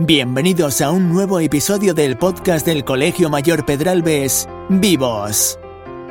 Bienvenidos 0.00 0.80
a 0.80 0.92
un 0.92 1.08
nuevo 1.08 1.40
episodio 1.40 1.92
del 1.92 2.16
podcast 2.16 2.64
del 2.64 2.84
Colegio 2.84 3.30
Mayor 3.30 3.66
Pedralbes, 3.66 4.48
Vivos. 4.68 5.58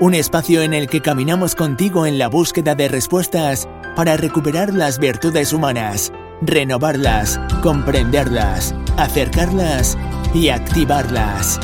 Un 0.01 0.13
espacio 0.13 0.61
en 0.61 0.73
el 0.73 0.89
que 0.89 1.01
caminamos 1.01 1.55
contigo 1.55 2.05
en 2.05 2.17
la 2.17 2.27
búsqueda 2.27 2.75
de 2.75 2.89
respuestas 2.89 3.65
para 3.95 4.17
recuperar 4.17 4.73
las 4.73 4.99
virtudes 4.99 5.53
humanas, 5.53 6.11
renovarlas, 6.41 7.39
comprenderlas, 7.63 8.75
acercarlas 8.97 9.97
y 10.33 10.49
activarlas. 10.49 11.57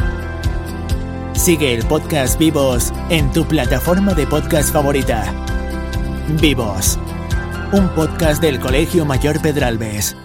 Sigue 1.33 1.73
el 1.73 1.85
podcast 1.85 2.39
Vivos 2.39 2.93
en 3.09 3.33
tu 3.33 3.45
plataforma 3.45 4.13
de 4.13 4.27
podcast 4.27 4.71
favorita. 4.71 5.25
Vivos, 6.39 6.97
un 7.73 7.89
podcast 7.89 8.41
del 8.41 8.61
Colegio 8.61 9.03
Mayor 9.03 9.41
Pedralbes. 9.41 10.15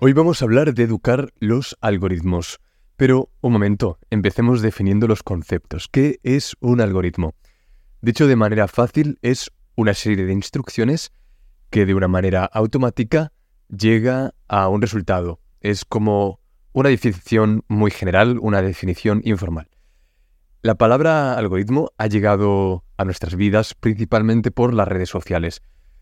Hoy 0.00 0.12
vamos 0.12 0.40
a 0.40 0.44
hablar 0.44 0.74
de 0.74 0.84
educar 0.84 1.32
los 1.40 1.76
algoritmos. 1.80 2.60
Pero, 2.96 3.30
un 3.40 3.52
momento, 3.52 3.98
empecemos 4.10 4.62
definiendo 4.62 5.08
los 5.08 5.24
conceptos. 5.24 5.88
¿Qué 5.90 6.20
es 6.22 6.54
un 6.60 6.80
algoritmo? 6.80 7.34
Dicho 8.00 8.28
de 8.28 8.36
manera 8.36 8.68
fácil, 8.68 9.18
es 9.22 9.50
una 9.74 9.94
serie 9.94 10.24
de 10.24 10.32
instrucciones 10.32 11.10
que 11.70 11.84
de 11.84 11.94
una 11.94 12.06
manera 12.06 12.44
automática 12.44 13.32
llega 13.76 14.34
a 14.46 14.68
un 14.68 14.82
resultado. 14.82 15.40
Es 15.60 15.84
como 15.84 16.38
una 16.72 16.90
definición 16.90 17.64
muy 17.66 17.90
general, 17.90 18.38
una 18.40 18.62
definición 18.62 19.20
informal. 19.24 19.68
La 20.62 20.76
palabra 20.76 21.34
algoritmo 21.34 21.90
ha 21.98 22.06
llegado 22.06 22.84
a 22.98 23.04
nuestras 23.04 23.34
vidas 23.34 23.74
principalmente 23.74 24.52
por 24.52 24.74
las 24.74 24.86
redes 24.86 25.08
sociales. 25.08 25.60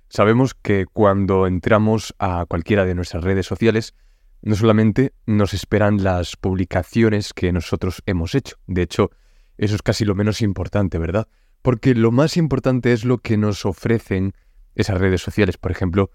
Sabemos 0.08 0.54
que 0.54 0.86
cuando 0.86 1.46
entramos 1.46 2.14
a 2.18 2.46
cualquiera 2.46 2.84
de 2.84 2.94
nuestras 2.94 3.24
redes 3.24 3.46
sociales, 3.46 3.94
no 4.42 4.54
solamente 4.54 5.12
nos 5.26 5.54
esperan 5.54 6.04
las 6.04 6.36
publicaciones 6.36 7.32
que 7.32 7.52
nosotros 7.52 8.02
hemos 8.06 8.34
hecho, 8.34 8.56
de 8.66 8.82
hecho, 8.82 9.10
eso 9.58 9.74
es 9.74 9.82
casi 9.82 10.04
lo 10.04 10.14
menos 10.14 10.42
importante, 10.42 10.98
¿verdad? 10.98 11.28
Porque 11.62 11.94
lo 11.94 12.12
más 12.12 12.36
importante 12.36 12.92
es 12.92 13.04
lo 13.04 13.18
que 13.18 13.36
nos 13.36 13.64
ofrecen 13.66 14.34
esas 14.74 14.98
redes 14.98 15.22
sociales, 15.22 15.56
por 15.56 15.72
ejemplo, 15.72 16.10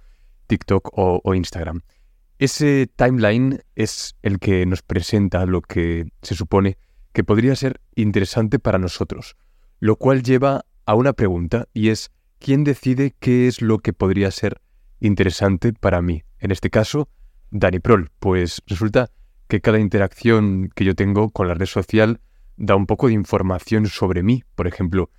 TikTok 0.47 0.91
o, 0.93 1.33
Instagram. 1.33 1.81
Ese 2.37 2.87
timeline 2.95 3.61
es 3.75 4.15
el 4.21 4.39
que 4.39 4.65
nos 4.65 4.81
presenta 4.81 5.45
lo 5.45 5.61
que 5.61 6.05
se 6.21 6.35
supone 6.35 6.77
que 7.13 7.23
podría 7.23 7.55
ser 7.55 7.81
interesante 7.95 8.59
para 8.59 8.79
nosotros, 8.79 9.35
lo 9.79 9.95
cual 9.97 10.23
lleva 10.23 10.65
a 10.85 10.95
una 10.95 11.13
pregunta 11.13 11.67
y 11.73 11.89
es 11.89 12.11
¿quién 12.41 12.63
decide 12.63 13.15
qué 13.19 13.47
es 13.47 13.61
lo 13.61 13.77
que 13.79 13.93
podría 13.93 14.31
ser 14.31 14.61
interesante 14.99 15.73
para 15.73 16.01
mí? 16.01 16.23
En 16.39 16.51
este 16.51 16.71
caso, 16.71 17.07
Dani 17.51 17.79
Prol, 17.79 18.09
pues 18.19 18.63
resulta 18.65 19.11
que 19.47 19.61
cada 19.61 19.79
interacción 19.79 20.69
que 20.75 20.83
yo 20.83 20.95
tengo 20.95 21.29
con 21.29 21.47
la 21.47 21.53
red 21.53 21.67
social 21.67 22.19
da 22.57 22.75
un 22.75 22.87
poco 22.87 23.07
de 23.07 23.13
información 23.13 23.85
sobre 23.85 24.23
mí. 24.23 24.43
Por 24.55 24.67
ejemplo, 24.67 25.11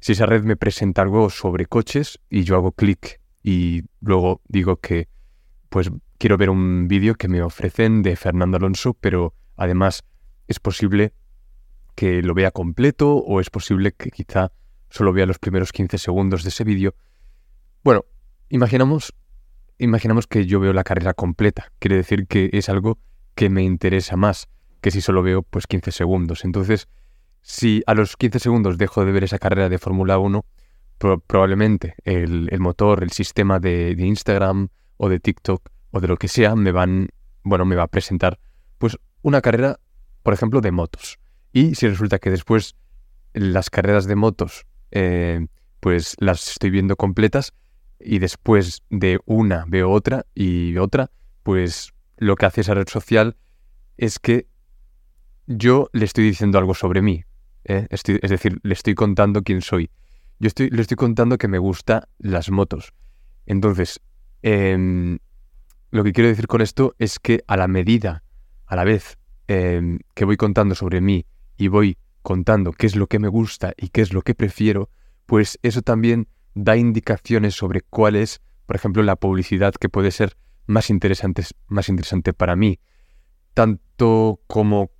si 0.00 0.12
esa 0.12 0.26
red 0.26 0.42
me 0.42 0.56
presenta 0.56 1.02
algo 1.02 1.28
sobre 1.28 1.66
coches 1.66 2.18
y 2.30 2.44
yo 2.44 2.56
hago 2.56 2.72
clic 2.72 3.20
y 3.42 3.82
luego 4.00 4.40
digo 4.48 4.76
que 4.76 5.08
pues 5.68 5.90
quiero 6.16 6.38
ver 6.38 6.48
un 6.48 6.88
vídeo 6.88 7.14
que 7.16 7.28
me 7.28 7.42
ofrecen 7.42 8.02
de 8.02 8.16
Fernando 8.16 8.56
Alonso, 8.56 8.94
pero 8.94 9.34
además 9.56 10.02
es 10.48 10.60
posible 10.60 11.12
que 11.94 12.22
lo 12.22 12.32
vea 12.32 12.50
completo 12.50 13.16
o 13.16 13.40
es 13.40 13.50
posible 13.50 13.92
que 13.92 14.10
quizá 14.10 14.50
solo 14.94 15.12
vea 15.12 15.26
los 15.26 15.40
primeros 15.40 15.72
15 15.72 15.98
segundos 15.98 16.44
de 16.44 16.50
ese 16.50 16.62
vídeo. 16.62 16.94
Bueno, 17.82 18.04
imaginamos, 18.48 19.12
imaginamos 19.78 20.28
que 20.28 20.46
yo 20.46 20.60
veo 20.60 20.72
la 20.72 20.84
carrera 20.84 21.14
completa. 21.14 21.72
Quiere 21.80 21.96
decir 21.96 22.28
que 22.28 22.48
es 22.52 22.68
algo 22.68 23.00
que 23.34 23.50
me 23.50 23.64
interesa 23.64 24.14
más 24.14 24.48
que 24.80 24.92
si 24.92 25.00
solo 25.00 25.24
veo 25.24 25.42
pues 25.42 25.66
15 25.66 25.90
segundos. 25.90 26.44
Entonces, 26.44 26.86
si 27.42 27.82
a 27.88 27.94
los 27.94 28.16
15 28.16 28.38
segundos 28.38 28.78
dejo 28.78 29.04
de 29.04 29.10
ver 29.10 29.24
esa 29.24 29.40
carrera 29.40 29.68
de 29.68 29.78
Fórmula 29.78 30.18
1, 30.18 30.44
probablemente 31.26 31.96
el, 32.04 32.48
motor, 32.60 33.02
el 33.02 33.10
sistema 33.10 33.58
de, 33.58 33.96
de, 33.96 34.06
Instagram 34.06 34.68
o 34.96 35.08
de 35.08 35.18
TikTok 35.18 35.70
o 35.90 36.00
de 36.00 36.06
lo 36.06 36.16
que 36.18 36.28
sea 36.28 36.54
me 36.54 36.70
van, 36.70 37.08
bueno, 37.42 37.64
me 37.64 37.74
va 37.74 37.82
a 37.82 37.88
presentar 37.88 38.38
pues 38.78 38.96
una 39.22 39.40
carrera, 39.40 39.80
por 40.22 40.34
ejemplo, 40.34 40.60
de 40.60 40.70
motos. 40.70 41.18
Y 41.52 41.74
si 41.74 41.88
resulta 41.88 42.20
que 42.20 42.30
después 42.30 42.76
las 43.32 43.70
carreras 43.70 44.06
de 44.06 44.14
motos 44.14 44.66
eh, 44.94 45.46
pues 45.80 46.16
las 46.18 46.52
estoy 46.52 46.70
viendo 46.70 46.96
completas 46.96 47.52
y 48.00 48.18
después 48.18 48.82
de 48.88 49.20
una 49.26 49.64
veo 49.68 49.90
otra 49.90 50.24
y 50.34 50.78
otra, 50.78 51.10
pues 51.42 51.92
lo 52.16 52.36
que 52.36 52.46
hace 52.46 52.62
esa 52.62 52.74
red 52.74 52.88
social 52.88 53.36
es 53.98 54.18
que 54.18 54.46
yo 55.46 55.90
le 55.92 56.06
estoy 56.06 56.24
diciendo 56.24 56.58
algo 56.58 56.74
sobre 56.74 57.02
mí. 57.02 57.24
¿eh? 57.64 57.86
es 57.90 58.30
decir, 58.30 58.60
le 58.62 58.72
estoy 58.72 58.94
contando 58.94 59.42
quién 59.42 59.60
soy. 59.60 59.90
Yo 60.38 60.50
le 60.56 60.80
estoy 60.80 60.96
contando 60.96 61.38
que 61.38 61.48
me 61.48 61.58
gustan 61.58 62.02
las 62.18 62.50
motos. 62.50 62.92
Entonces, 63.46 64.00
em, 64.42 65.18
lo 65.90 66.04
que 66.04 66.12
quiero 66.12 66.28
decir 66.28 66.46
con 66.46 66.60
esto 66.60 66.94
es 66.98 67.18
que 67.18 67.44
a 67.46 67.56
la 67.56 67.68
medida, 67.68 68.22
a 68.66 68.76
la 68.76 68.84
vez 68.84 69.18
em, 69.48 69.98
que 70.14 70.24
voy 70.24 70.36
contando 70.36 70.74
sobre 70.74 71.00
mí 71.00 71.26
y 71.56 71.68
voy 71.68 71.98
contando 72.24 72.72
qué 72.72 72.86
es 72.86 72.96
lo 72.96 73.06
que 73.06 73.18
me 73.20 73.28
gusta 73.28 73.74
y 73.76 73.90
qué 73.90 74.00
es 74.00 74.14
lo 74.14 74.22
que 74.22 74.34
prefiero, 74.34 74.88
pues 75.26 75.58
eso 75.62 75.82
también 75.82 76.26
da 76.54 76.74
indicaciones 76.76 77.54
sobre 77.54 77.82
cuál 77.82 78.16
es, 78.16 78.40
por 78.66 78.76
ejemplo, 78.76 79.02
la 79.02 79.16
publicidad 79.16 79.74
que 79.74 79.90
puede 79.90 80.10
ser 80.10 80.36
más 80.66 80.88
interesante, 80.88 82.32
para 82.32 82.56
mí, 82.56 82.80
tanto 83.52 84.40
como 84.46 84.90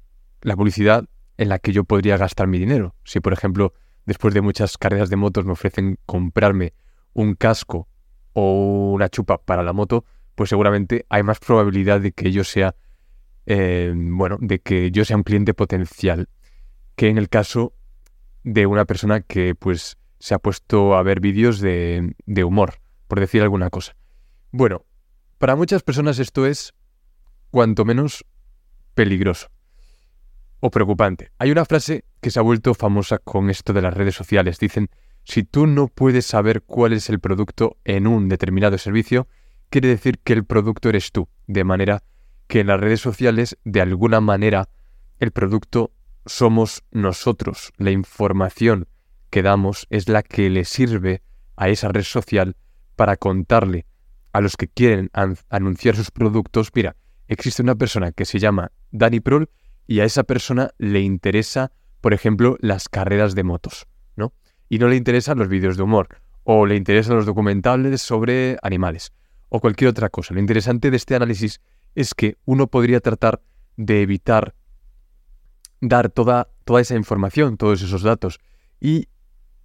la 0.42 0.54
publicidad 0.54 1.08
en 1.38 1.48
la 1.48 1.58
que 1.58 1.72
yo 1.72 1.84
podría 1.84 2.18
gastar 2.18 2.46
mi 2.46 2.58
dinero. 2.58 2.94
Si, 3.04 3.20
por 3.20 3.32
ejemplo, 3.32 3.72
después 4.04 4.34
de 4.34 4.42
muchas 4.42 4.76
carreras 4.76 5.08
de 5.08 5.16
motos 5.16 5.46
me 5.46 5.52
ofrecen 5.52 5.98
comprarme 6.04 6.74
un 7.14 7.36
casco 7.36 7.88
o 8.34 8.92
una 8.92 9.08
chupa 9.08 9.38
para 9.38 9.62
la 9.62 9.72
moto, 9.72 10.04
pues 10.34 10.50
seguramente 10.50 11.06
hay 11.08 11.22
más 11.22 11.38
probabilidad 11.40 12.02
de 12.02 12.12
que 12.12 12.32
yo 12.32 12.44
sea, 12.44 12.76
eh, 13.46 13.94
bueno, 13.96 14.36
de 14.42 14.58
que 14.58 14.90
yo 14.90 15.06
sea 15.06 15.16
un 15.16 15.22
cliente 15.22 15.54
potencial 15.54 16.28
que 16.96 17.08
en 17.08 17.18
el 17.18 17.28
caso 17.28 17.74
de 18.42 18.66
una 18.66 18.84
persona 18.84 19.20
que 19.20 19.54
pues 19.54 19.96
se 20.18 20.34
ha 20.34 20.38
puesto 20.38 20.96
a 20.96 21.02
ver 21.02 21.20
vídeos 21.20 21.60
de, 21.60 22.14
de 22.26 22.44
humor, 22.44 22.80
por 23.08 23.20
decir 23.20 23.42
alguna 23.42 23.70
cosa. 23.70 23.96
Bueno, 24.52 24.84
para 25.38 25.56
muchas 25.56 25.82
personas 25.82 26.18
esto 26.18 26.46
es 26.46 26.72
cuanto 27.50 27.84
menos 27.84 28.24
peligroso 28.94 29.48
o 30.60 30.70
preocupante. 30.70 31.30
Hay 31.38 31.50
una 31.50 31.64
frase 31.64 32.04
que 32.20 32.30
se 32.30 32.38
ha 32.38 32.42
vuelto 32.42 32.72
famosa 32.74 33.18
con 33.18 33.50
esto 33.50 33.72
de 33.72 33.82
las 33.82 33.92
redes 33.92 34.14
sociales. 34.14 34.58
Dicen, 34.58 34.88
si 35.24 35.42
tú 35.42 35.66
no 35.66 35.88
puedes 35.88 36.26
saber 36.26 36.62
cuál 36.62 36.92
es 36.92 37.10
el 37.10 37.20
producto 37.20 37.76
en 37.84 38.06
un 38.06 38.28
determinado 38.28 38.78
servicio, 38.78 39.28
quiere 39.68 39.88
decir 39.88 40.18
que 40.20 40.32
el 40.32 40.44
producto 40.44 40.88
eres 40.88 41.12
tú. 41.12 41.28
De 41.46 41.64
manera 41.64 42.02
que 42.46 42.60
en 42.60 42.68
las 42.68 42.80
redes 42.80 43.00
sociales, 43.00 43.58
de 43.64 43.80
alguna 43.80 44.20
manera, 44.20 44.68
el 45.18 45.32
producto 45.32 45.92
somos 46.26 46.82
nosotros. 46.90 47.72
La 47.76 47.90
información 47.90 48.86
que 49.30 49.42
damos 49.42 49.86
es 49.90 50.08
la 50.08 50.22
que 50.22 50.50
le 50.50 50.64
sirve 50.64 51.22
a 51.56 51.68
esa 51.68 51.88
red 51.88 52.02
social 52.04 52.56
para 52.96 53.16
contarle 53.16 53.86
a 54.32 54.40
los 54.40 54.56
que 54.56 54.68
quieren 54.68 55.10
anunciar 55.48 55.94
sus 55.94 56.10
productos, 56.10 56.70
mira, 56.74 56.96
existe 57.28 57.62
una 57.62 57.76
persona 57.76 58.10
que 58.10 58.24
se 58.24 58.40
llama 58.40 58.72
Dani 58.90 59.20
Prol 59.20 59.48
y 59.86 60.00
a 60.00 60.04
esa 60.04 60.24
persona 60.24 60.70
le 60.78 61.00
interesa, 61.00 61.70
por 62.00 62.14
ejemplo, 62.14 62.56
las 62.60 62.88
carreras 62.88 63.34
de 63.34 63.44
motos, 63.44 63.86
¿no? 64.16 64.32
Y 64.68 64.78
no 64.78 64.88
le 64.88 64.96
interesan 64.96 65.38
los 65.38 65.48
vídeos 65.48 65.76
de 65.76 65.84
humor, 65.84 66.08
o 66.42 66.66
le 66.66 66.74
interesan 66.74 67.16
los 67.16 67.26
documentales 67.26 68.02
sobre 68.02 68.56
animales, 68.62 69.12
o 69.50 69.60
cualquier 69.60 69.90
otra 69.90 70.08
cosa. 70.08 70.34
Lo 70.34 70.40
interesante 70.40 70.90
de 70.90 70.96
este 70.96 71.14
análisis 71.14 71.60
es 71.94 72.14
que 72.14 72.36
uno 72.44 72.66
podría 72.66 73.00
tratar 73.00 73.40
de 73.76 74.02
evitar 74.02 74.54
dar 75.88 76.10
toda, 76.10 76.48
toda 76.64 76.80
esa 76.80 76.94
información, 76.94 77.56
todos 77.56 77.82
esos 77.82 78.02
datos. 78.02 78.40
Y 78.80 79.08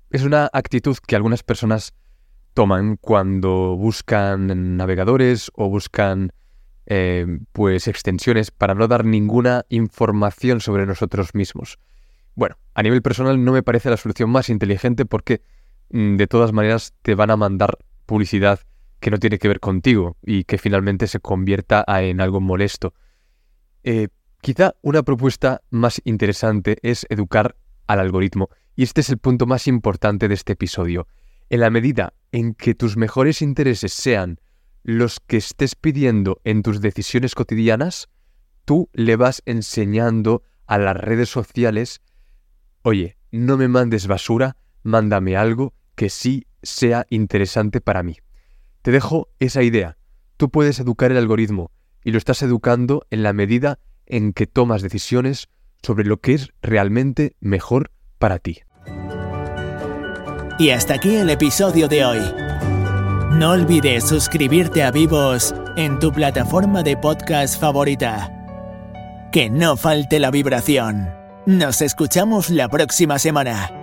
es 0.10 0.24
una 0.24 0.50
actitud 0.54 0.98
que 1.06 1.16
algunas 1.16 1.44
personas 1.44 1.94
toman 2.54 2.98
cuando 2.98 3.76
buscan 3.76 4.78
navegadores 4.78 5.52
o 5.56 5.70
buscan 5.70 6.32
eh, 6.86 7.26
pues 7.52 7.88
extensiones 7.88 8.52
para 8.52 8.74
no 8.74 8.88
dar 8.88 9.06
ninguna 9.06 9.66
información 9.70 10.60
sobre 10.60 10.86
nosotros 10.86 11.36
mismos. 11.36 11.78
Bueno, 12.36 12.58
a 12.74 12.82
nivel 12.84 13.02
personal 13.02 13.44
no 13.44 13.52
me 13.52 13.64
parece 13.64 13.90
la 13.90 13.98
solución 13.98 14.30
más 14.30 14.50
inteligente 14.50 15.06
porque 15.06 15.42
mm, 15.92 16.16
de 16.16 16.28
todas 16.28 16.52
maneras 16.52 16.94
te 17.02 17.16
van 17.16 17.32
a 17.32 17.38
mandar 17.38 17.78
publicidad 18.06 18.62
que 19.00 19.12
no 19.12 19.20
tiene 19.20 19.38
que 19.38 19.48
ver 19.48 19.60
contigo 19.60 20.18
y 20.24 20.44
que 20.44 20.58
finalmente 20.58 21.08
se 21.08 21.20
convierta 21.20 21.86
en 21.88 22.22
algo 22.22 22.42
molesto. 22.42 22.94
Eh, 23.84 24.10
Quizá 24.42 24.76
una 24.82 25.04
propuesta 25.04 25.62
más 25.70 26.02
interesante 26.06 26.78
es 26.82 27.06
educar 27.10 27.58
al 27.88 28.00
algoritmo, 28.00 28.50
y 28.76 28.84
este 28.84 29.02
es 29.02 29.10
el 29.10 29.18
punto 29.18 29.46
más 29.46 29.68
importante 29.68 30.28
de 30.28 30.34
este 30.34 30.54
episodio. 30.54 31.08
En 31.50 31.60
la 31.60 31.70
medida 31.70 32.14
en 32.32 32.54
que 32.54 32.76
tus 32.76 32.96
mejores 32.96 33.42
intereses 33.42 33.92
sean 33.92 34.40
los 34.84 35.20
que 35.20 35.38
estés 35.38 35.76
pidiendo 35.76 36.40
en 36.46 36.64
tus 36.64 36.80
decisiones 36.80 37.36
cotidianas, 37.36 38.08
tú 38.64 38.90
le 38.94 39.18
vas 39.18 39.42
enseñando 39.46 40.44
a 40.68 40.78
las 40.78 40.96
redes 40.96 41.30
sociales, 41.30 42.02
oye, 42.84 43.18
no 43.32 43.58
me 43.58 43.68
mandes 43.68 44.08
basura, 44.08 44.56
mándame 44.84 45.36
algo 45.36 45.74
que 45.96 46.10
sí 46.10 46.48
sea 46.64 47.06
interesante 47.10 47.82
para 47.82 48.04
mí. 48.04 48.18
Te 48.84 48.92
dejo 48.92 49.28
esa 49.40 49.64
idea. 49.64 49.98
Tú 50.38 50.50
puedes 50.50 50.80
educar 50.80 51.12
el 51.12 51.18
algoritmo 51.18 51.72
y 52.04 52.12
lo 52.12 52.18
estás 52.18 52.42
educando 52.42 53.06
en 53.10 53.24
la 53.24 53.34
medida 53.34 53.80
en 54.10 54.34
que 54.34 54.48
tomas 54.48 54.82
decisiones 54.82 55.48
sobre 55.82 56.04
lo 56.04 56.20
que 56.20 56.34
es 56.34 56.50
realmente 56.62 57.36
mejor 57.40 57.92
para 58.18 58.40
ti. 58.40 58.62
Y 60.60 60.72
hasta 60.72 60.96
aquí 60.96 61.16
el 61.16 61.30
episodio 61.30 61.88
de 61.88 62.04
hoy. 62.04 62.20
No 63.32 63.52
olvides 63.52 64.04
suscribirte 64.04 64.84
a 64.84 64.92
Vivos 64.92 65.56
en 65.78 66.00
tu 66.00 66.12
plataforma 66.12 66.84
de 66.84 66.98
podcast 66.98 67.60
favorita. 67.60 68.36
Que 69.32 69.50
no 69.50 69.78
falte 69.78 70.20
la 70.20 70.32
vibración. 70.32 71.08
Nos 71.46 71.82
escuchamos 71.82 72.50
la 72.50 72.68
próxima 72.68 73.20
semana. 73.20 73.79